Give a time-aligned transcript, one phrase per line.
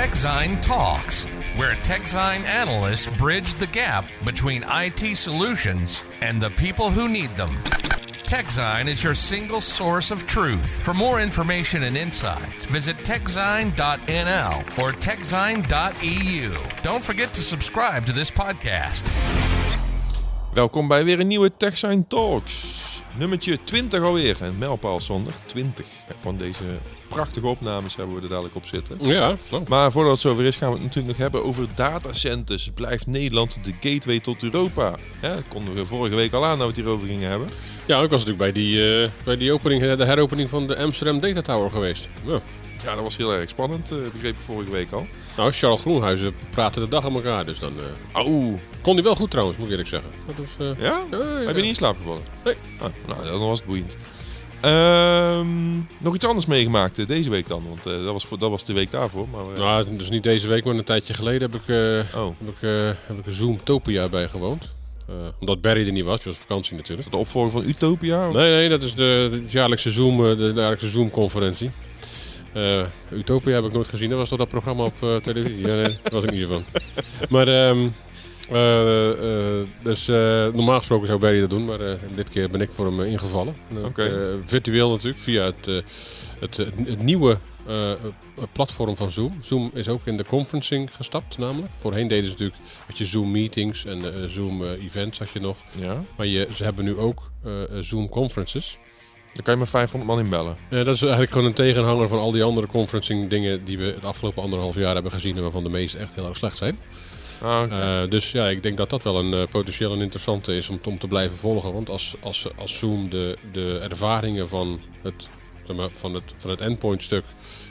[0.00, 7.06] TechZine Talks, where TechZine analysts bridge the gap between IT solutions and the people who
[7.06, 7.50] need them.
[8.24, 10.82] TechZine is your single source of truth.
[10.82, 16.54] For more information and insights, visit techzine.nl or techzine.eu.
[16.82, 19.04] Don't forget to subscribe to this podcast.
[20.52, 23.02] Welkom bij weer een nieuwe TechSign Talks.
[23.18, 24.42] Nummertje 20 alweer.
[24.42, 25.86] En mijlpaal zonder 20
[26.20, 26.64] van deze
[27.14, 28.96] prachtige opnames hebben we er dadelijk op zitten.
[29.00, 32.70] Ja, nou, Maar voordat het zover is, gaan we het natuurlijk nog hebben over datacenters.
[32.74, 34.94] Blijft Nederland de gateway tot Europa?
[35.22, 37.48] Ja, dat konden we vorige week al aan dat we het hierover gingen hebben.
[37.86, 40.76] ja, ik was natuurlijk bij die, eh, bij die opening, eh, de heropening van de
[40.76, 42.08] Amsterdam Data Tower geweest.
[42.24, 42.40] Ja.
[42.84, 45.06] Ja, dat was heel erg spannend, eh, begreep ik vorige week al.
[45.36, 47.72] Nou, Charles Groenhuizen praatte de dag aan elkaar, dus dan
[48.26, 50.10] Oeh, kon hij wel goed trouwens, moet ik eerlijk zeggen.
[50.26, 51.04] Dat was, ja?
[51.10, 51.46] ja, ja.
[51.46, 52.22] Heb je niet in slaap gevallen?
[52.44, 52.54] Nee.
[52.78, 53.96] Ah, nou, dan was het boeiend.
[54.60, 58.50] Ehm, nog iets anders meegemaakt eh, deze week dan, want eh, dat, was voor, dat
[58.50, 59.28] was de week daarvoor.
[59.28, 61.68] Maar, eh, Nou, dus niet deze week, maar een tijdje geleden heb ik,
[62.16, 62.68] oh, heb ik,
[63.06, 64.74] heb ik een Zoomtopia bijgewoond.
[65.40, 67.10] Omdat Barry er niet was, die was op vakantie natuurlijk.
[67.10, 68.28] de opvolger van Utopia?
[68.28, 71.70] of- Nee, nee, dat is de, de jaarlijkse Zoom, de jaarlijkse Zoom-conferentie.
[73.12, 74.08] Utopia heb ik nooit gezien.
[74.08, 75.60] Dat was toch dat programma op televisie?
[75.60, 76.64] Ja, nee, daar was ik niet zo van.
[77.28, 77.90] Maar, ehm, eh, eh,
[79.82, 82.86] dus eh, normaal gesproken zou Barry dat doen, maar eh, dit keer ben ik voor
[82.86, 83.54] hem eh, ingevallen.
[83.96, 84.04] Eh,
[84.44, 85.74] virtueel natuurlijk, via het, eh,
[86.38, 87.98] het, het, het nieuwe eh, eh,
[88.52, 89.38] platform van Zoom.
[89.40, 91.72] Zoom is ook in de conferencing gestapt namelijk.
[91.78, 95.40] Voorheen deden ze natuurlijk had je Zoom meetings en eh, Zoom eh, events had je
[95.40, 95.56] nog.
[95.78, 96.02] Ja.
[96.16, 98.78] Maar je, ze hebben nu ook eh, eh, Zoom conferences.
[99.34, 100.56] Dan kan je maar 500 man inbellen.
[100.68, 104.04] Dat is eigenlijk gewoon een tegenhanger van al die andere conferencing dingen die we het
[104.04, 106.78] afgelopen anderhalf jaar hebben gezien en waarvan de meeste echt heel erg slecht zijn.
[107.42, 108.02] Ah.
[108.02, 110.80] Eh, dus ja, ik denk dat dat wel een eh, potentieel een interessante is om,
[110.84, 111.72] om te blijven volgen.
[111.72, 115.26] Want als, als, als Zoom de, de ervaringen van het,
[115.66, 117.24] zeg maar, van het, van het endpoint stuk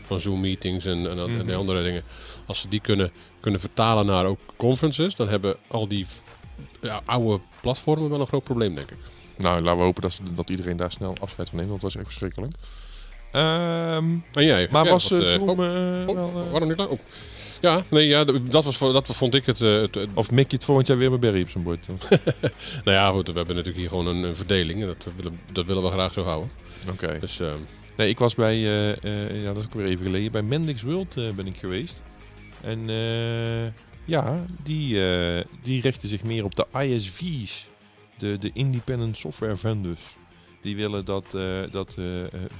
[0.05, 1.53] van Zoom meetings en, en, en die Mhm.
[1.55, 2.03] andere dingen,
[2.45, 6.05] als ze die kunnen, kunnen vertalen naar ook conferences, dan hebben al die
[6.81, 8.97] ja, oude platformen wel een groot probleem, denk ik.
[9.37, 11.93] Nou, laten we hopen dat, ze- dat iedereen daar snel afscheid van neemt, want het
[11.93, 12.53] was echt verschrikkelijk.
[13.31, 14.67] Ehm, En jij?
[14.71, 15.59] maar was wat, eh, Zoom oh,
[16.07, 16.49] oh, wel...
[16.51, 16.79] waarom niet?
[16.79, 16.99] Oh.
[17.61, 20.55] Ja, nee, ja, dat, was, dat vond ik het, eh, het, het- of mik je
[20.55, 21.87] het volgend jaar weer met Barry op zijn bord?
[21.91, 22.19] Oké.
[22.83, 24.85] Nou ja, goed, we hebben natuurlijk hier gewoon een, een verdeling.
[24.85, 26.51] Dat willen, dat willen we graag zo houden.
[27.19, 27.53] Dus eh,
[27.95, 30.81] Nee, ik was bij, eh, eh, ja, dat is ook weer even geleden, bij Mendix
[30.81, 32.03] World ben ik geweest.
[32.61, 33.71] En eh,
[34.05, 34.99] ja, die,
[35.63, 37.69] die richten zich meer op de ISV's,
[38.17, 40.17] de, de Independent Software Vendors.
[40.61, 42.05] Die willen dat, eh, dat eh,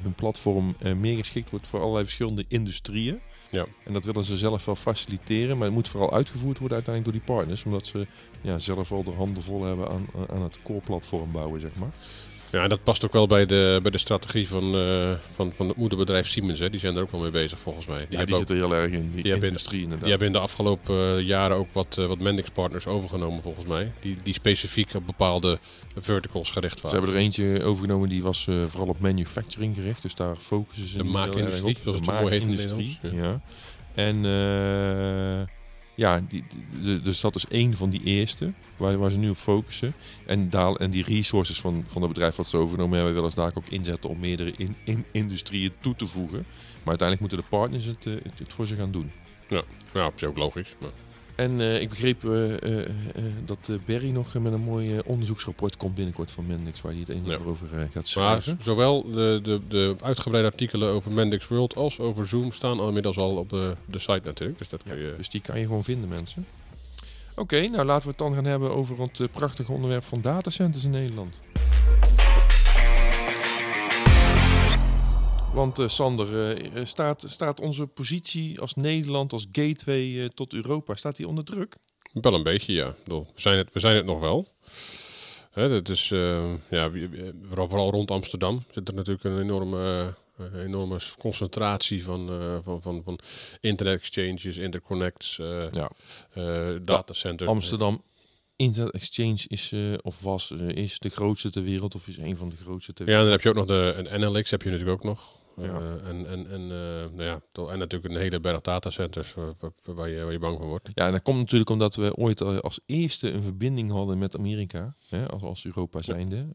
[0.01, 3.19] hun platform eh, meer geschikt wordt voor allerlei verschillende industrieën.
[3.51, 3.65] Ja.
[3.83, 7.25] En dat willen ze zelf wel faciliteren, maar het moet vooral uitgevoerd worden uiteindelijk door
[7.25, 7.63] die partners.
[7.63, 8.07] Omdat ze
[8.41, 11.91] ja, zelf al de handen vol hebben aan, aan het core platform bouwen, zeg maar.
[12.51, 15.67] Ja, en dat past ook wel bij de, bij de strategie van, eh, van, van
[15.67, 16.59] het moederbedrijf Siemens.
[16.59, 16.69] Hè.
[16.69, 17.97] Die zijn er ook wel mee bezig, volgens mij.
[17.97, 19.99] Die, ja, hebben, die zitten heel erg in die, die industrie inderdaad.
[20.01, 23.65] die hebben in de afgelopen eh, jaren ook wat, eh, wat Mendix partners overgenomen, volgens
[23.67, 23.91] mij.
[23.99, 25.59] Die, die specifiek op bepaalde
[25.97, 26.97] verticals gericht Ze waren.
[26.97, 30.01] hebben er eentje overgenomen die was vooral op manufacturing gericht.
[30.01, 31.81] Dus daar focussen ze De maakindustrie, op.
[31.83, 33.41] zoals De maakindustrie, Nederlands.
[33.95, 34.03] ja.
[34.03, 34.23] En
[35.99, 36.43] ja, die,
[36.83, 39.93] de- dus dat is één van die eerste waar, waar ze nu op focussen.
[40.25, 43.51] En, en die resources van, van het bedrijf wat ze overgenomen hebben, willen ze daar
[43.55, 46.45] ook inzetten om meerdere in, in, industrieën toe te voegen.
[46.83, 49.11] Maar uiteindelijk moeten de partners het, eh, het, voor ze gaan doen.
[49.93, 50.75] Ja, op zich ook logisch.
[50.79, 50.89] Maar.
[51.39, 52.89] En eh, ik begreep eh, eh,
[53.45, 57.16] dat Barry nog met een mooi onderzoeksrapport komt binnenkort van Mendix, waar hij het een
[57.16, 57.35] en Ja.
[57.35, 58.57] ander over gaat Maar schrijven.
[58.61, 63.17] zowel de, de, de uitgebreide artikelen over Mendix World als over Zoom staan al inmiddels
[63.17, 64.57] al op de, de site natuurlijk.
[64.59, 65.13] Dus dat Ja, kun je...
[65.17, 66.45] dus die kan je gewoon vinden, mensen.
[67.35, 70.89] Oké, nou laten we het dan gaan hebben over het prachtige onderwerp van datacenters in
[70.89, 71.41] Nederland.
[75.53, 80.95] Want eh, Sander, eh, staat, staat onze positie als Nederland, als gateway eh, tot Europa,
[80.95, 81.77] staat die onder druk?
[82.13, 82.95] Wel een beetje, ja.
[83.05, 84.47] We zijn het, we zijn het nog wel.
[85.51, 86.91] Hè, dat is, eh, ja,
[87.51, 93.01] vooral, rond Amsterdam zit er natuurlijk een enorme, eh, enorme concentratie van, eh, van, van,
[93.05, 93.19] van
[93.61, 95.89] internet exchanges, interconnects, eh Ja.
[96.33, 97.50] eh, datacenters.
[97.50, 98.03] Amsterdam
[98.59, 102.38] Internet Exchange is, eh, of was, eh, is de grootste ter wereld, of is een
[102.38, 103.23] van de grootste ter Ja, wereld.
[103.25, 105.38] dan heb je ook nog de een NLX, heb je natuurlijk ook nog.
[105.57, 105.63] Ja.
[105.63, 109.33] Eh, en, en, en, nou ja, en natuurlijk een hele berg datacenters
[109.85, 110.89] waar, je, waar je bang van wordt.
[110.94, 114.95] Ja, en dat komt natuurlijk omdat we ooit als eerste een verbinding hadden met Amerika,
[115.09, 116.47] hè, als, als Europa zijnde.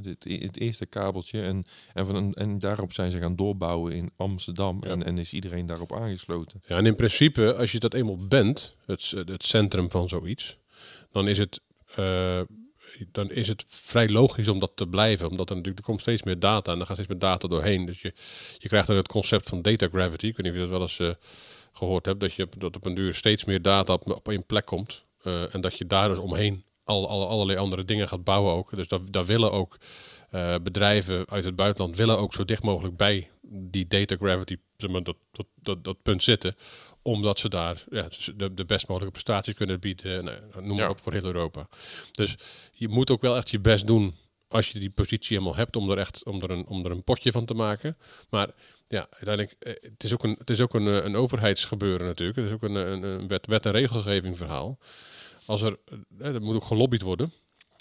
[0.00, 1.42] Dit, het eerste kabeltje.
[1.42, 1.64] En,
[1.94, 4.78] en, van, en daarop zijn ze gaan doorbouwen in Amsterdam.
[4.80, 4.90] Ja.
[4.90, 6.62] En, en is iedereen daarop aangesloten.
[6.66, 10.58] Ja, en in principe, als je dat eenmaal bent, het, het centrum van zoiets,
[11.10, 11.60] dan is het,
[11.94, 12.40] eh,
[13.12, 15.28] dan is het vrij logisch om dat te blijven.
[15.28, 17.84] Omdat er natuurlijk er komt steeds meer data en er gaat steeds meer data doorheen.
[17.86, 18.12] Dus je,
[18.58, 20.26] je krijgt ook het concept van data gravity.
[20.26, 21.28] Ik weet niet of je dat wel eens, eh,
[21.72, 24.64] gehoord hebt, dat je dat op een duur steeds meer data op, op één plek
[24.66, 25.04] komt.
[25.22, 28.76] eh, en dat je daar dus omheen al, al, allerlei andere dingen gaat bouwen ook.
[28.76, 29.76] Dus dat, daar willen ook
[30.62, 35.16] bedrijven uit het buitenland willen ook zo dicht mogelijk bij die data gravity, dat,
[35.62, 36.56] dat, dat punt zitten.
[37.06, 40.24] Omdat ze daar ja, dus de, de best mogelijke prestaties kunnen bieden.
[40.24, 40.90] Nou, noem maar Ja.
[40.90, 41.68] op voor heel Europa.
[42.12, 42.34] Dus
[42.72, 44.14] je moet ook wel echt je best doen
[44.48, 47.04] als je die positie helemaal hebt om er echt om er een, om er een
[47.04, 47.96] potje van te maken.
[48.30, 48.50] Maar
[48.88, 52.38] ja, uiteindelijk, eh, het is ook een, het is ook een, eh, een overheidsgebeuren natuurlijk.
[52.38, 54.78] Het is ook een, een, een wet, wet- en regelgeving verhaal.
[55.46, 55.78] Als er,
[56.18, 57.32] eh, er moet ook gelobbyd worden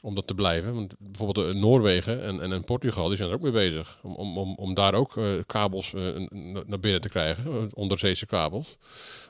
[0.04, 0.74] om dat te blijven.
[0.74, 4.00] Want bijvoorbeeld eh, Noorwegen en, en, en Portugal, die zijn er ook mee bezig.
[4.02, 6.28] Om, om, om, om daar ook eh, kabels eh,
[6.66, 8.78] naar binnen te krijgen, onderzeese kabels.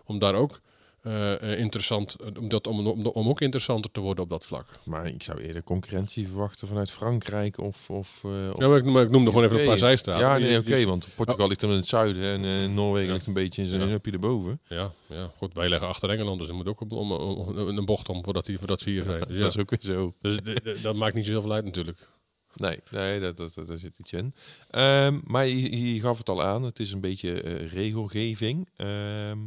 [0.06, 0.60] Om daar ook
[1.04, 4.66] eh, eh, interessant, om, dat, om, om, om ook interessanter te worden op dat vlak.
[4.84, 7.90] Maar ik zou eerder concurrentie verwachten vanuit Frankrijk of...
[7.90, 10.26] of, eh, Ja, maar ik, maar ik noemde gewoon even een paar zijstraten.
[10.26, 13.14] Ja, nee, oké, want Portugal ligt dan in het zuiden en eh, Noorwegen Ja.
[13.14, 13.88] ligt een beetje in zijn Ja.
[13.88, 14.60] hupje erboven.
[14.68, 15.54] Ja, ja, goed.
[15.54, 18.58] Wij liggen achter Engeland, dus er moet ook om, om, een bocht om voordat, die,
[18.58, 19.24] voordat ze hier zijn.
[19.28, 19.42] Dus, ja.
[19.42, 20.14] Dat is ook weer zo.
[20.22, 22.08] dus dat maakt niet zoveel uit natuurlijk.
[22.56, 24.34] Nee, nee dat, dat, dat, daar zit iets in.
[24.70, 28.70] Ehm, maar je, je gaf het al aan, het is een beetje eh, regelgeving.
[28.76, 29.38] Ehm,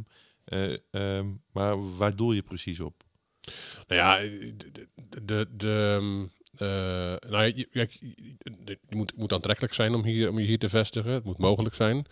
[0.47, 3.03] eh, ehm, maar waar doel je precies op?
[3.87, 4.17] Nou ja,
[5.21, 6.25] de, de, ehm,
[6.57, 11.11] eh, nou, je, je moet, moet aantrekkelijk zijn om, hier, om je hier te vestigen.
[11.11, 12.05] Het moet mogelijk zijn.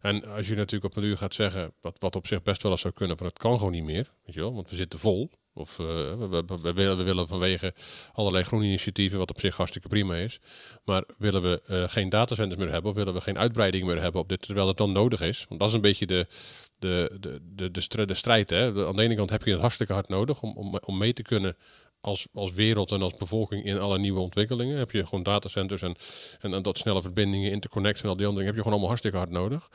[0.00, 2.72] En als je natuurlijk op een uur gaat zeggen, wat, wat op zich best wel
[2.72, 4.98] eens zou kunnen, van het kan gewoon niet meer, weet je wel, want we zitten
[4.98, 5.30] vol.
[5.54, 7.74] Of eh, we, we, willen, we willen vanwege
[8.12, 10.40] allerlei groene initiatieven, wat op zich hartstikke prima is.
[10.84, 14.28] Maar willen we geen datacenters meer hebben, of willen we geen uitbreiding meer hebben op
[14.28, 15.44] dit, terwijl het dan nodig is?
[15.48, 16.26] Want dat is een beetje de,
[16.82, 18.50] de, de, de, de, de strijd.
[18.50, 18.86] Hè?
[18.86, 21.22] Aan de ene kant heb je het hartstikke hard nodig om, om, om mee te
[21.22, 21.56] kunnen
[22.02, 24.78] als, als wereld en als bevolking in alle nieuwe ontwikkelingen.
[24.78, 25.94] Heb je gewoon datacenters en,
[26.40, 28.88] en, en dat snelle verbindingen, interconnects en al die andere dingen heb je gewoon allemaal
[28.88, 29.68] hartstikke hard nodig.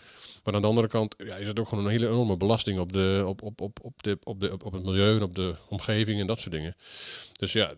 [0.43, 2.93] Maar aan de andere kant ja, is het ook gewoon een hele enorme belasting op,
[2.93, 6.19] de, op, op, op, op, de, op, de, op, het milieu en op de omgeving
[6.19, 6.75] en dat soort dingen.
[7.39, 7.73] Dus ja,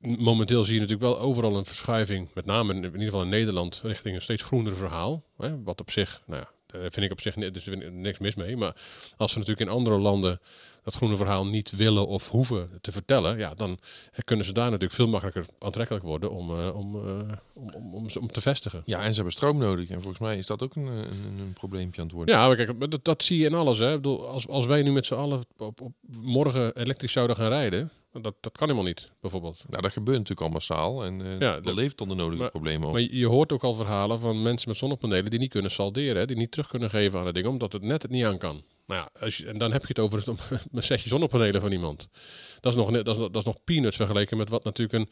[0.00, 3.28] momenteel zie je natuurlijk wel overal een verschuiving, met name in, in ieder geval in
[3.28, 5.22] Nederland, richting een steeds groener verhaal.
[5.36, 7.50] Hè, wat op zich, nou ja, daar vind ik op zich ni-
[7.90, 8.56] niks mis mee.
[8.56, 8.74] Maar
[9.16, 10.40] als ze natuurlijk in andere landen
[10.84, 13.78] dat groene verhaal niet willen of hoeven te vertellen, ja, dan
[14.24, 18.32] kunnen ze daar natuurlijk veel makkelijker aantrekkelijk worden om, eh, om, om, om, om, om
[18.32, 18.82] te vestigen.
[18.84, 19.88] Ja, en ze hebben stroom nodig.
[19.88, 22.34] En volgens mij is dat ook een, een, een probleempje aan het worden.
[22.34, 23.78] Ja, maar kijk, dat, dat zie je in alles.
[23.78, 23.88] Hè.
[23.90, 25.92] Ik bedoel, als, als wij nu met z'n allen op, op
[26.22, 29.64] morgen elektrisch zouden gaan rijden, dat, dat kan helemaal niet, bijvoorbeeld.
[29.68, 31.04] Nou, dat gebeurt natuurlijk al massaal.
[31.04, 32.92] En eh Ja, dat- dan de nodige maar- problemen op.
[32.92, 36.16] Maar je je hoort ook al verhalen van mensen met zonnepanelen die niet kunnen salderen,
[36.16, 38.38] hè, die niet terug kunnen geven aan het ding, omdat het net het niet aan
[38.38, 38.62] kan.
[38.90, 40.22] Nou ja, als je, en dan heb je het over
[40.72, 42.08] een, setje zonnepanelen van iemand.
[42.60, 45.10] Dat is, nog, dat, is, dat is nog peanuts vergeleken met wat natuurlijk een,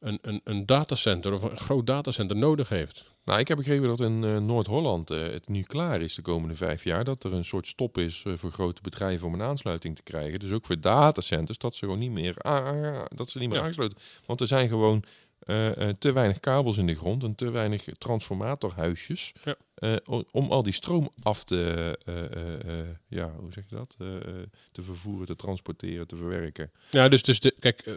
[0.00, 3.04] een, een, een datacenter of een groot datacenter nodig heeft.
[3.24, 6.54] Nou, ik heb begrepen dat in eh, Noord-Holland eh, het nu klaar is de komende
[6.54, 7.04] vijf jaar.
[7.04, 10.40] Dat er een soort stop is eh, voor grote bedrijven om een aansluiting te krijgen.
[10.40, 12.34] Dus ook voor datacenters, dat ze gewoon niet meer,
[13.14, 13.62] dat ze niet meer Ja.
[13.62, 13.98] aangesloten.
[14.26, 15.04] Want er zijn gewoon
[15.98, 19.32] te weinig kabels in de grond en te weinig transformatorhuisjes.
[19.44, 19.56] Ja.
[19.74, 23.96] eh, om al die stroom af te, eh, eh, eh, ja, hoe zeg je dat?
[23.98, 24.22] Eh, eh,
[24.72, 26.70] te vervoeren, te transporteren, te verwerken.
[26.90, 27.94] Ja, dus, dus de, kijk, eh,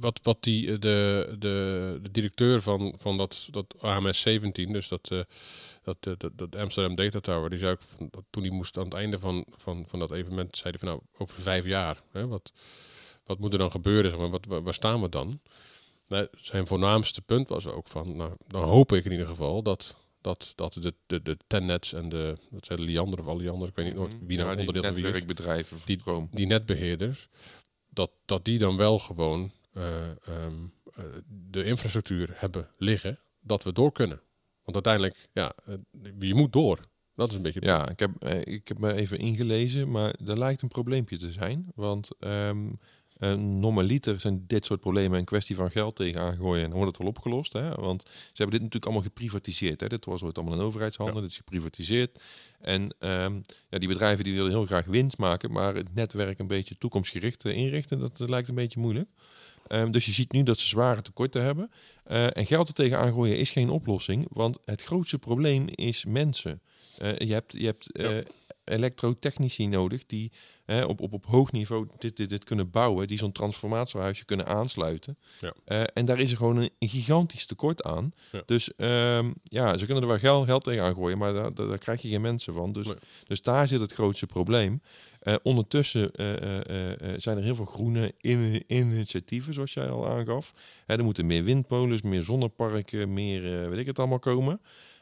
[0.00, 4.88] wat, wat die, eh, de, de, de directeur van, van dat, dat AMS 17, dus
[4.88, 5.20] dat, eh,
[5.82, 8.78] dat, eh, dat, dat Amsterdam Data Tower, die zei ook, van, dat toen hij moest
[8.78, 12.02] aan het einde van, van, van dat evenement, zei hij van nou, over vijf jaar,
[12.12, 12.52] hè, wat,
[13.24, 15.40] wat moet er dan gebeuren, zeg maar, wat, waar, waar staan we dan?
[16.08, 19.94] Nou, zijn voornaamste punt was ook van, nou, dan hoop ik in ieder geval dat,
[20.20, 23.74] dat, dat de, de, de Tennets en de, dat zijn de Liander of Alliander, ik
[23.76, 25.96] weet niet nooit wie nou ja, die onderdeel van wie is netwerkbedrijven Die-
[26.30, 27.28] die netbeheerders,
[27.90, 30.54] dat, dat die dan wel gewoon eh, ehm,
[30.94, 31.04] eh,
[31.50, 34.20] de infrastructuur hebben liggen, dat we door kunnen.
[34.62, 35.74] Want uiteindelijk, ja, eh,
[36.18, 36.78] je moet door.
[37.16, 40.38] Dat is een beetje Ja, ik heb, eh, ik heb me even ingelezen, maar er
[40.38, 41.72] lijkt een probleempje te zijn.
[41.74, 42.72] Want ehm
[43.18, 46.90] eh, normaliter zijn dit soort problemen een kwestie van geld tegenaan gooien en dan wordt
[46.90, 47.52] het wel opgelost.
[47.52, 47.74] Hè?
[47.74, 49.80] Want ze hebben dit natuurlijk allemaal geprivatiseerd.
[49.80, 49.86] Hè?
[49.86, 52.22] Dit was ooit allemaal een overheidshandel, dit is geprivatiseerd.
[52.60, 53.40] En ehm,
[53.70, 57.44] ja, die bedrijven die willen heel graag winst maken, maar het netwerk een beetje toekomstgericht
[57.44, 59.08] eh, inrichten, dat lijkt een beetje moeilijk.
[59.66, 61.70] Ehm, dus je ziet nu dat ze zware tekorten hebben.
[62.04, 66.60] Eh, en geld er tegenaan gooien is geen oplossing, want het grootste probleem is mensen.
[67.18, 67.88] Je hebt, je hebt
[68.64, 70.32] elektrotechnici nodig die
[70.64, 74.46] eh, op, op, op hoog niveau dit, dit, dit kunnen bouwen, die zo'n transformatorhuisje kunnen
[74.46, 75.18] aansluiten.
[75.40, 75.54] Ja.
[75.64, 78.12] Eh, en daar is er gewoon een, een gigantisch tekort aan.
[78.32, 78.42] Ja.
[78.46, 81.78] Dus ehm, ja, ze kunnen er wel geld, geld tegenaan gooien, maar daar, daar, daar
[81.78, 82.72] krijg je geen mensen van.
[82.72, 82.96] Dus, Nee.
[83.26, 84.82] dus daar zit het grootste probleem.
[85.20, 86.26] Eh, ondertussen eh,
[87.16, 90.52] zijn er heel veel groene in- initiatieven, zoals jij al aangaf.
[90.86, 94.60] Hè, er moeten meer windmolens, meer zonneparken, meer weet ik het allemaal komen.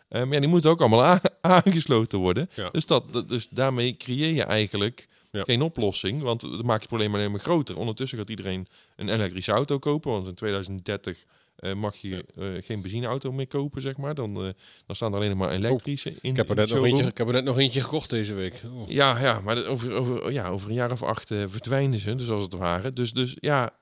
[0.09, 1.19] Maar ja, die moeten ook allemaal
[1.65, 2.51] aangesloten worden.
[2.55, 2.71] Ja.
[2.71, 5.43] Dus, dat, dus daarmee creëer je eigenlijk Ja.
[5.43, 7.77] geen oplossing, want dat maakt het probleem alleen maar groter.
[7.79, 11.25] Ondertussen gaat iedereen een elektrische auto kopen, want in 2030
[11.63, 14.15] eh, mag je eh, geen benzineauto meer kopen, zeg maar.
[14.15, 14.49] Dan, eh,
[14.87, 16.31] dan staan er alleen maar elektrische in.
[16.31, 18.63] Ik heb, er net nog eentje, ik heb er net nog eentje gekocht deze week.
[18.75, 18.89] Oh.
[18.91, 22.43] Ja, ja, maar over, over, ja, over een jaar of acht verdwijnen ze, dus als
[22.43, 22.93] het ware.
[22.93, 23.73] Dus, dus ja,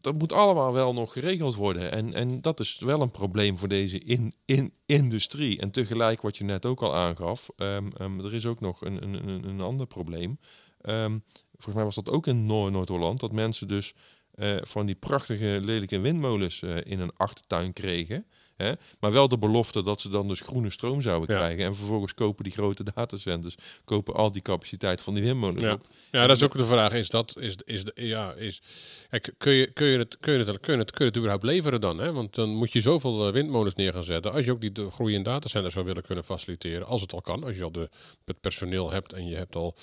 [0.00, 1.92] dat moet allemaal wel nog geregeld worden.
[1.92, 5.60] En, en dat is wel een probleem voor deze in, in, industrie.
[5.60, 9.02] En tegelijk, wat je net ook al aangaf, ehm, ehm, er is ook nog een,
[9.02, 10.38] een, een, een ander probleem.
[10.80, 11.18] Ehm,
[11.52, 13.94] volgens mij was dat ook in Noor- Noord-Holland, dat mensen dus
[14.34, 18.26] eh, van die prachtige lelijke windmolens eh, in een achtertuin kregen.
[18.56, 18.72] Hè?
[19.00, 21.40] Maar wel de belofte dat ze dan dus groene stroom zouden Ja.
[21.42, 21.64] krijgen.
[21.64, 25.72] En vervolgens kopen die grote datacenters kopen al die capaciteit van die windmolens Ja.
[25.72, 25.86] op.
[26.10, 26.92] Ja, dat is ook de vraag.
[26.92, 28.62] Is dat, is, is, de- ja, is,
[29.08, 31.16] kijk, kun, je, kun, je het, kun, je het, kun, je het, kun je het
[31.16, 31.98] überhaupt leveren dan?
[31.98, 32.12] Hè?
[32.12, 34.32] Want dan moet je zoveel eh, windmolens neer gaan zetten.
[34.32, 37.20] Als je ook die de groei in datacenters zou willen kunnen faciliteren, als het al
[37.20, 37.44] kan.
[37.44, 37.88] Als je al de,
[38.24, 39.74] het personeel hebt en je hebt al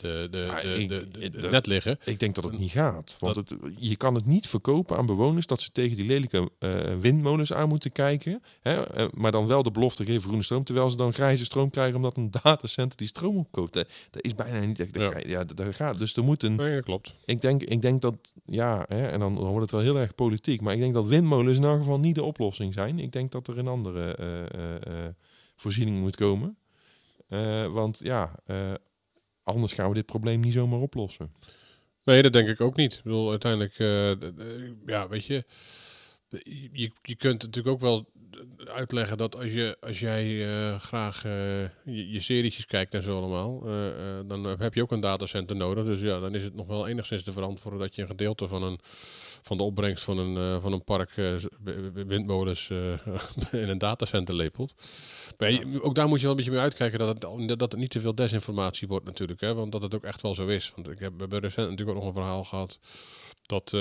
[0.00, 1.98] de, de, Ja, de, ik- de, de- ik- de dat- net liggen.
[2.04, 3.16] Ik denk dat het niet gaat.
[3.20, 6.70] Want het, je kan het niet verkopen aan bewoners dat ze tegen die lelijke eh,
[7.00, 8.42] windmolens aan moeten kijken.
[8.60, 8.82] Hè?
[8.86, 10.64] eh, maar dan wel de belofte geven groene stroom.
[10.64, 13.72] Terwijl ze dan grijze stroom krijgen omdat een datacenter die stroom opkoopt.
[13.72, 14.96] Dat, dat is bijna niet echt.
[14.96, 15.12] Ja.
[15.26, 15.44] Ja.
[15.44, 15.98] dat, dat gaat.
[15.98, 16.54] Dus er moet een.
[16.54, 17.14] Nee, dat klopt.
[17.24, 18.14] Ik denk, ik denk dat.
[18.44, 20.60] Ja, hè, en dan, dan wordt het wel heel erg politiek.
[20.60, 22.98] Maar ik denk dat windmolens in elk geval niet de oplossing zijn.
[22.98, 25.12] Ik denk dat er een andere eh, eh, eh,
[25.56, 26.56] voorziening moet komen.
[27.28, 28.56] Eh, want ja, eh,
[29.52, 31.32] anders gaan we dit probleem niet zomaar oplossen.
[32.04, 32.92] Nee, dat denk ik ook niet.
[32.92, 34.30] Ik bedoel, uiteindelijk, eh,
[34.86, 35.44] ja, weet je,
[36.72, 38.08] je, je kunt natuurlijk ook wel
[38.64, 43.16] uitleggen dat als, je, als jij eh, graag eh, je, je serietjes kijkt en zo
[43.16, 43.60] allemaal,
[44.26, 45.84] dan heb je ook een datacenter nodig.
[45.84, 48.62] Dus ja, dan is het nog wel enigszins te verantwoorden dat je een gedeelte van,
[48.62, 48.78] een,
[49.42, 51.34] van de opbrengst van een, eh, van een park eh,
[51.92, 52.92] windmolens eh,
[53.62, 54.74] in een datacenter lepelt.
[55.38, 57.90] Maar ook daar moet je wel een beetje mee uitkijken dat het, dat het niet
[57.90, 59.40] te veel desinformatie wordt natuurlijk.
[59.40, 59.54] Hè?
[59.54, 60.72] Want dat het ook echt wel zo is.
[60.74, 62.78] Want ik heb, we hebben recent natuurlijk ook nog een verhaal gehad
[63.46, 63.76] dat,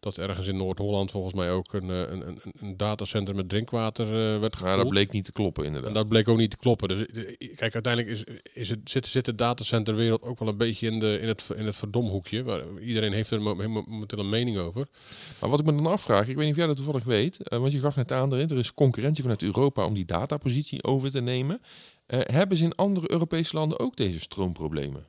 [0.00, 4.06] dat ergens in Noord-Holland volgens mij ook een, eh, een, een, een datacenter met drinkwater
[4.06, 4.76] eh, werd Maar gekoeld.
[4.76, 5.88] dat bleek niet te kloppen inderdaad.
[5.88, 6.88] En dat bleek ook niet te kloppen.
[6.88, 10.86] Dus eh, kijk, uiteindelijk is, is het, zit, zit de datacenterwereld ook wel een beetje
[10.86, 12.42] in, de, in, het, in het verdomhoekje.
[12.42, 14.86] Waar iedereen heeft er mo- mo- momenteel een mening over.
[15.40, 17.72] Maar wat ik me dan afvraag, ik weet niet of jij dat toevallig weet, want
[17.72, 21.20] je gaf net aan, er er is concurrentie vanuit Europa om die datapositie over te
[21.20, 21.60] nemen.
[22.06, 25.06] Hebben ze in andere Europese landen ook deze stroomproblemen?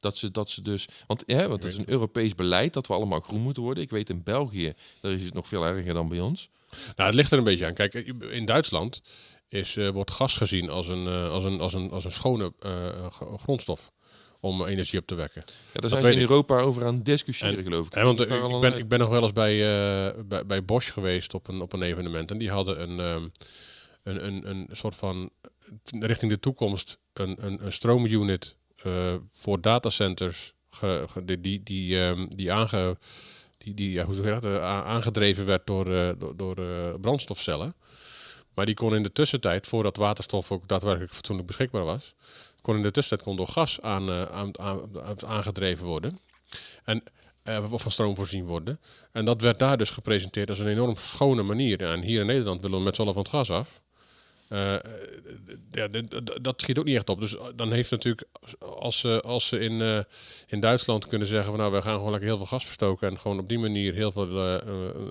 [0.00, 2.94] Dat ze, dat ze dus, want, hè, want het is een Europees beleid dat we
[2.94, 3.82] allemaal groen moeten worden.
[3.82, 6.50] Ik weet in België, daar is het nog veel erger dan bij ons.
[6.70, 7.74] Nou, het ligt er een beetje aan.
[7.74, 7.94] Kijk,
[8.30, 9.02] in Duitsland
[9.48, 12.52] is, eh, wordt gas gezien als een, eh, als een, als een, als een schone
[12.60, 13.92] eh, grondstof
[14.40, 15.42] om energie op te wekken.
[15.72, 16.28] Ja, daar zijn ze in ik.
[16.28, 17.94] Europa over aan het discussiëren, En- geloof ik.
[17.94, 19.56] Hè, want ik ben, ik ben nog wel eens bij,
[20.24, 22.30] bij, bij Bosch geweest op een, op een evenement.
[22.30, 23.28] En die hadden een, ehm,
[24.02, 25.30] een, een, een soort van,
[25.84, 28.56] richting de toekomst, een, een, een stroomunit
[29.32, 30.52] voor datacenters
[31.24, 32.96] die, die, die, ehm, die, aange,
[33.58, 37.74] die, die hoe zeg dat, Eh, aangedreven werd door, eh, door, eh, brandstofcellen.
[38.54, 42.14] Maar die kon in de tussentijd, voordat waterstof ook daadwerkelijk fatsoenlijk beschikbaar was,
[42.60, 46.18] kon in de tussentijd kon door gas aan, eh, aan, aan, aan- aangedreven worden.
[46.84, 47.02] En
[47.42, 48.80] eh, of van stroom voorzien worden.
[49.12, 51.82] En dat werd daar dus gepresenteerd als een enorm schone manier.
[51.82, 53.82] En hier in Nederland willen we met z'n allen van het gas af.
[54.48, 54.80] Eh, eh,
[55.70, 57.20] ja, dit- dat- schiet ook niet echt op.
[57.20, 58.22] Dus dan heeft natuurlijk,
[58.60, 60.00] als ze, als ze in, eh,
[60.46, 63.18] in Duitsland kunnen zeggen van nou, we gaan gewoon lekker heel veel gas verstoken en
[63.18, 64.62] gewoon op die manier heel veel, eh, eh,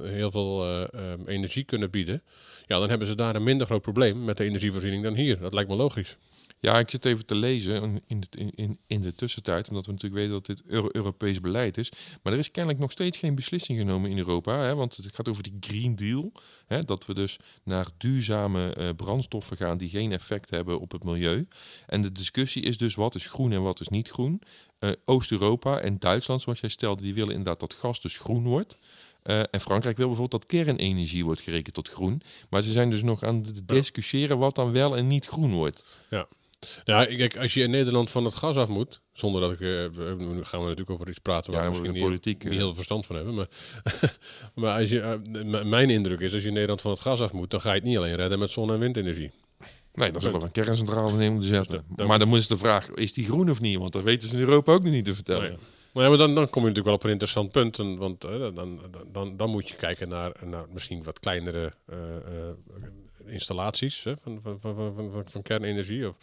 [0.04, 2.22] heel veel eh, eh, energie kunnen bieden.
[2.68, 5.40] Ja, dan hebben ze daar een minder groot probleem met de energievoorziening dan hier.
[5.40, 6.18] Dat lijkt me logisch.
[6.60, 10.22] Ja, ik zit even te lezen in de, in- in, de tussentijd, omdat we natuurlijk
[10.22, 11.92] weten dat dit Euro Europees beleid is.
[12.24, 15.30] Maar er is kennelijk nog steeds geen beslissing genomen in Europa, hè, want het gaat
[15.30, 16.32] over die Green Deal.
[16.68, 21.04] Hè, dat we dus naar duurzame eh, brandstoffen gaan die geen effect hebben op het
[21.04, 21.48] milieu.
[21.88, 24.42] En de discussie is dus wat is groen en wat is niet groen.
[24.80, 28.78] Eh, Oost-Europa en Duitsland, zoals jij stelde, die willen inderdaad dat gas dus groen wordt.
[29.24, 32.22] Eh, en Frankrijk wil bijvoorbeeld dat kernenergie wordt gerekend tot groen.
[32.50, 35.84] Maar ze zijn dus nog aan het discussiëren wat dan wel en niet groen wordt.
[36.10, 36.28] Ja,
[36.84, 40.16] kijk, als je in Nederland van het gas af moet, zonder dat ik, eh, we-
[40.18, 42.52] nu gaan we natuurlijk over iets praten waar Ja, we misschien niet, de politiek, niet
[42.52, 42.58] eh.
[42.58, 43.34] heel veel verstand van hebben.
[43.36, 43.48] Maar,
[44.56, 47.34] maar als je, eh, mijn indruk is, als je in Nederland van het gas af
[47.34, 49.32] moet, dan ga je het niet alleen redden met zon- en windenergie.
[49.94, 51.84] Nee, dan zullen we een kerncentrale nemen moeten zetten.
[51.96, 53.78] dat- maar dan is de vraag, is die groen of niet?
[53.78, 55.50] Want dat weten ze in Europa ook nog niet te vertellen.
[55.50, 55.58] Nee.
[55.94, 57.80] Maar, ja, maar dan, dan kom je natuurlijk wel op een interessant punt.
[57.80, 58.80] En, want eh, dan, dan,
[59.12, 62.54] dan, dan moet je kijken naar, naar misschien wat kleinere eh, eh,
[63.30, 66.08] installaties hè, van, van, van, van, kernenergie.
[66.08, 66.16] Of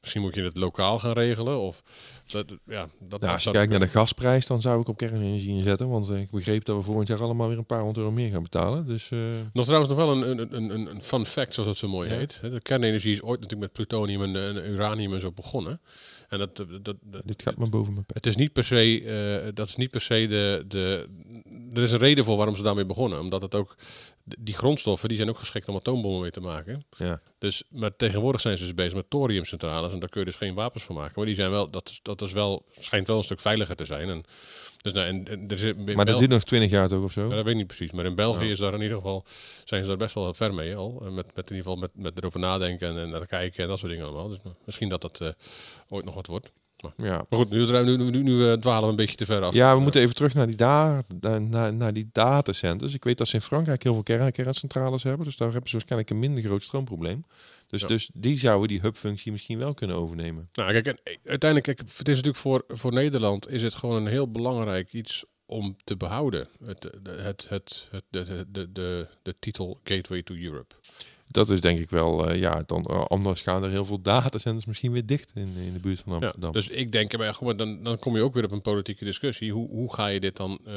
[0.00, 1.58] misschien moet je het lokaal gaan regelen.
[1.60, 1.82] Of
[2.26, 5.56] dat, ja, dat Nou, als je kijkt naar de gasprijs, dan zou ik op kernenergie
[5.56, 5.88] inzetten.
[5.88, 8.30] Want eh, ik begreep dat we volgend jaar allemaal weer een paar honderd euro meer
[8.30, 8.86] gaan betalen.
[8.86, 9.18] Dus eh,
[9.52, 12.16] Nog trouwens nog wel een, een, een, een- fun fact, zoals dat zo mooi Ja.
[12.16, 12.40] heet.
[12.42, 15.80] De kernenergie is ooit natuurlijk met plutonium en, en uranium en zo begonnen.
[16.28, 18.16] En dat, dat, dat, dit gaat maar boven mijn pet.
[18.16, 19.02] het is niet per se,
[19.44, 21.08] eh, dat is niet per se de, de.
[21.74, 23.20] Er is een reden voor waarom ze daarmee begonnen.
[23.20, 23.76] Omdat het ook.
[24.24, 26.84] Die grondstoffen die zijn ook geschikt om atoombommen mee te maken.
[26.98, 27.20] Ja.
[27.38, 29.92] Dus, maar tegenwoordig zijn ze dus bezig met thoriumcentrales.
[29.92, 31.12] En daar kun je dus geen wapens van maken.
[31.16, 31.70] Maar die zijn wel.
[31.70, 34.08] Dat, dat is wel, schijnt wel een stuk veiliger te zijn.
[34.08, 34.24] En,
[34.82, 37.12] dus, nou, en, en er zit, in Maar dat duurt nog twintig jaar toch of
[37.12, 37.28] zo?
[37.28, 37.92] ja, dat weet ik niet precies.
[37.92, 38.50] Maar in België Ja.
[38.50, 39.24] is daar in ieder geval,
[39.64, 40.90] zijn ze daar best wel ver mee al.
[41.10, 43.78] Met, met in ieder geval met, met erover nadenken en, en naar kijken en dat
[43.78, 44.28] soort dingen allemaal.
[44.28, 45.28] Dus nou, misschien dat dat eh,
[45.88, 46.52] ooit nog wat wordt.
[46.96, 47.24] Ja.
[47.28, 49.54] Maar goed, nu, nu, nu, nu, nu, eh, dwalen we een beetje te ver af.
[49.54, 52.94] Ja, we moeten even terug naar die, da da- naar, naar die datacenters.
[52.94, 55.24] Ik weet dat ze in Frankrijk heel veel kern kerncentrales hebben.
[55.26, 57.24] Dus daar hebben ze waarschijnlijk een minder groot stroomprobleem.
[57.66, 57.86] Dus, Ja.
[57.86, 60.48] dus die zouden die hubfunctie misschien wel kunnen overnemen.
[60.52, 63.96] Nou, kijk, en, eh, uiteindelijk, kijk, het is natuurlijk voor, voor Nederland is het gewoon
[63.96, 66.48] een heel belangrijk iets om te behouden.
[66.64, 70.74] Het, het, het, het, de, de, de, de titel Gateway to Europe.
[71.24, 74.64] Dat is denk ik wel, eh, ja, dan, eh, anders gaan er heel veel datacenters
[74.64, 76.52] misschien weer dicht in, in de buurt van Ja, Amsterdam.
[76.52, 79.04] dus ik denk, erbij, goed, maar dan, dan kom je ook weer op een politieke
[79.04, 79.52] discussie.
[79.52, 80.72] Hoe, hoe ga je dit dan eh,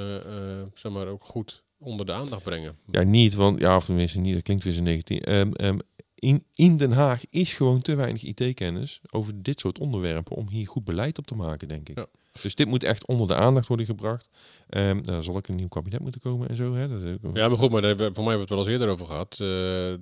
[0.73, 2.75] zeg maar, ook goed onder de aandacht brengen?
[2.91, 5.19] Ja, niet, want ja, of tenminste niet, dat klinkt weer zo negatief.
[5.19, 5.77] Ehm, ehm,
[6.19, 10.67] in, in Den Haag is gewoon te weinig IT-kennis over dit soort onderwerpen om hier
[10.67, 11.97] goed beleid op te maken, denk ik.
[11.97, 12.05] Ja.
[12.41, 14.29] Dus dit moet echt onder de aandacht worden gebracht.
[14.69, 16.73] Ehm daar zal ook een nieuw kabinet moeten komen en zo.
[16.73, 16.87] Hè?
[16.87, 18.65] Dat is ook Ja, maar goed, maar daar hebben we- voor mij hebben we het
[18.65, 19.31] wel eens eerder over gehad.
[19.31, 19.37] Eh,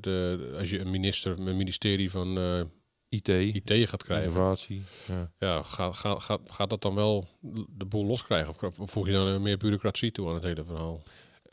[0.05, 2.61] de, als je een minister, een ministerie van eh,
[3.09, 4.83] IT, IT gaat krijgen, innovatie.
[5.07, 5.31] Ja.
[5.37, 7.27] ja, gaat, gaat, gaat, gaat dat dan wel
[7.77, 8.55] de boel loskrijgen?
[8.79, 11.03] Of voeg je dan meer bureaucratie toe aan het hele verhaal?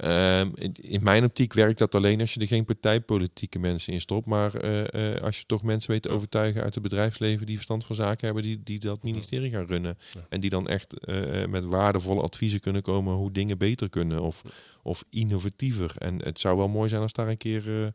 [0.02, 4.00] Ehm, in, in mijn optiek werkt dat alleen als je er geen partijpolitieke mensen in
[4.00, 4.26] stopt.
[4.26, 7.84] Maar eh, eh, als je toch mensen weet te overtuigen uit het bedrijfsleven die verstand
[7.84, 9.98] van zaken hebben, die, die dat ministerie gaan runnen.
[10.14, 10.26] Ja.
[10.28, 14.42] En die dan echt eh, met waardevolle adviezen kunnen komen hoe dingen beter kunnen of,
[14.82, 15.94] of innovatiever.
[15.98, 17.94] En het zou wel mooi zijn als daar een keer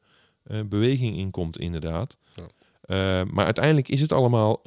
[0.69, 2.17] beweging in komt, inderdaad.
[2.35, 2.47] Ja.
[2.87, 4.61] Eh, maar uiteindelijk is het allemaal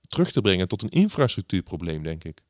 [0.00, 2.42] terug te brengen tot een infrastructuurprobleem, denk ik.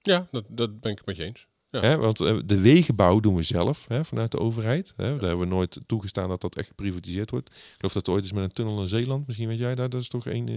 [0.00, 1.46] Ja, dat, dat ben ik het met je eens.
[1.72, 1.80] Ja.
[1.80, 4.92] Hè, want eh, de wegenbouw doen we zelf hè, vanuit de overheid.
[4.96, 5.04] Hè.
[5.16, 7.48] Daar hebben we nooit toegestaan dat dat echt geprivatiseerd wordt.
[7.48, 9.26] Ik geloof dat ooit is met een tunnel in Zeeland.
[9.26, 9.90] Misschien weet jij dat.
[9.90, 10.54] Dat is toch een eh,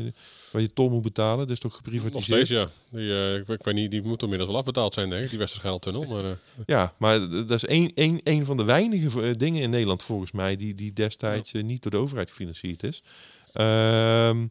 [0.51, 1.37] waar je tol moet betalen.
[1.37, 2.45] Dat is toch Nog geprivatiseerd?
[2.45, 2.69] steeds, ja.
[2.97, 5.39] Die, eh, ik, ik weet niet, die moet inmiddels wel afbetaald zijn, denk ik, die
[5.39, 6.03] Westerschelde-tunnel.
[6.03, 10.31] Maar, Ja, maar dat is één, één, één van de weinige dingen in Nederland volgens
[10.31, 13.03] mij die, die destijds niet door de overheid gefinancierd is.
[13.53, 14.47] Ehm,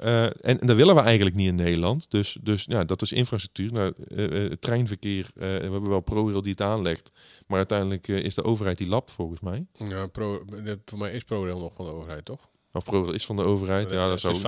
[0.00, 2.10] eh, en, en dat willen we eigenlijk niet in Nederland.
[2.10, 3.72] Dus, dus ja, dat is infrastructuur.
[3.72, 7.12] Nou, eh, eh, treinverkeer, we hebben wel ProRail die het aanlegt.
[7.46, 9.66] Maar uiteindelijk is de overheid die lapt volgens mij.
[9.72, 10.44] ja, pro,
[10.84, 12.48] voor mij is ProRail nog van de overheid, toch?
[12.72, 13.90] Of ProRail is van de overheid.
[13.90, 14.42] Ja, dat is 50-50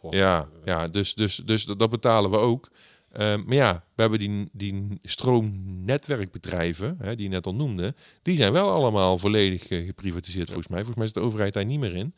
[0.00, 2.70] volgens Ja, ja dus, dus, dus dat, betalen we ook.
[3.18, 8.52] Maar ja, we hebben die, die stroomnetwerkbedrijven, hè, die je net al noemde, die zijn
[8.52, 10.78] wel allemaal volledig geprivatiseerd volgens mij.
[10.78, 12.14] Volgens mij zit de overheid daar niet meer in.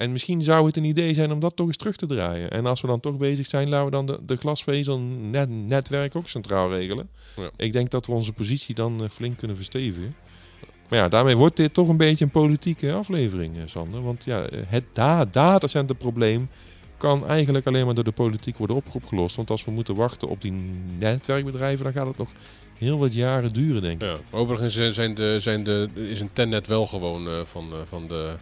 [0.00, 2.50] En misschien zou het een idee zijn om dat toch eens terug te draaien.
[2.50, 6.70] En als we dan toch bezig zijn, laten we dan de, de glasvezelnetwerk ook centraal
[6.70, 7.08] regelen.
[7.36, 7.50] Ja.
[7.56, 10.16] Ik denk dat we onze positie dan eh, flink kunnen verstevigen.
[10.88, 14.02] Maar ja, daarmee wordt dit toch een beetje een politieke aflevering, eh, Sander.
[14.02, 16.48] Want ja, het da datacenterprobleem
[16.96, 19.36] kan eigenlijk alleen maar door de politiek worden op opgelost.
[19.36, 20.52] Want als we moeten wachten op die
[20.98, 22.30] netwerkbedrijven, dan gaat het nog
[22.80, 24.08] heel wat jaren duren, denk ik.
[24.08, 27.78] Ja, overigens eh, zijn de, zijn de, is een tennet wel gewoon eh, van, eh,
[27.84, 28.36] van, de,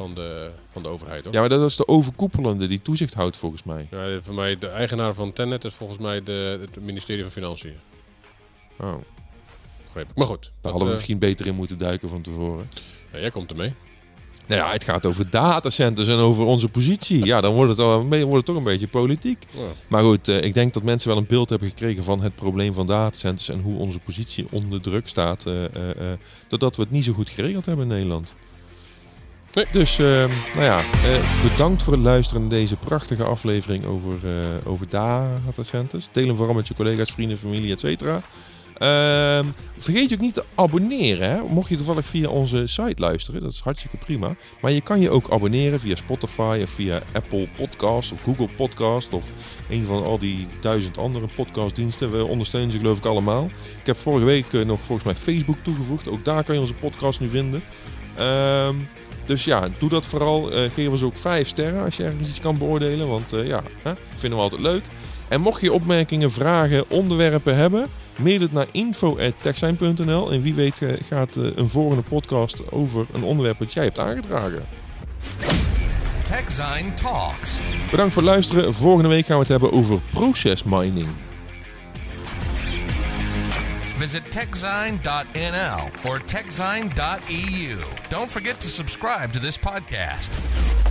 [0.00, 1.32] van, de, van de overheid, hoor.
[1.32, 3.88] Ja, maar dat is de overkoepelende die toezicht houdt, volgens mij.
[3.90, 7.74] Ja, voor mij, de eigenaar van tennet is volgens mij de, het ministerie van Financiën.
[8.78, 8.94] Oh.
[10.14, 12.68] Maar goed, daar dat, hadden we eh, misschien beter in moeten duiken van tevoren.
[13.12, 13.72] ja, jij komt ermee.
[14.46, 17.24] Nou ja, het gaat over datacenters en over onze positie.
[17.24, 19.44] Ja, dan wordt het, al, wordt het toch een beetje politiek.
[19.50, 19.60] Ja.
[19.88, 22.74] Maar goed, eh, ik denk dat mensen wel een beeld hebben gekregen van het probleem
[22.74, 25.46] van datacenters en hoe onze positie onder druk staat.
[25.46, 28.34] eh, eh, doordat we het niet zo goed geregeld hebben in Nederland.
[29.72, 30.06] Dus, eh,
[30.54, 36.08] nou ja, eh, bedankt voor het luisteren naar deze prachtige aflevering over, eh, over datacenters.
[36.12, 38.20] Deel hem vooral met je collega's, vrienden, familie, et cetera.
[38.80, 39.44] Ehm,
[39.78, 41.30] vergeet je ook niet te abonneren.
[41.30, 41.42] Hè?
[41.42, 44.34] Mocht je toevallig via onze site luisteren, dat is hartstikke prima.
[44.60, 49.12] Maar je kan je ook abonneren via Spotify of via Apple Podcast of Google Podcast
[49.12, 49.28] of
[49.68, 52.10] een van al die duizend andere podcastdiensten.
[52.12, 53.44] We ondersteunen ze geloof ik allemaal.
[53.80, 56.08] Ik heb vorige week eh, nog volgens mij Facebook toegevoegd.
[56.08, 57.62] Ook daar kan je onze podcast nu vinden.
[58.16, 58.74] Ehm,
[59.30, 60.52] dus ja, doe dat vooral.
[60.52, 63.08] Eh, geef ons ook vijf sterren als je ergens iets kan beoordelen.
[63.08, 64.84] Want eh, ja, hè, vinden we altijd leuk.
[65.28, 70.32] En mocht je opmerkingen, vragen, onderwerpen hebben, mail het naar info.techzijn.nl.
[70.32, 74.66] En wie weet eh, gaat een volgende podcast over een onderwerp dat jij hebt aangedragen.
[76.22, 77.58] TechZine Talks.
[77.90, 78.74] Bedankt voor het luisteren.
[78.74, 81.08] Volgende week gaan we het hebben over process mining.
[84.00, 87.82] Visit techzine.nl or techzine.eu.
[88.08, 90.89] Don't forget to subscribe to this podcast.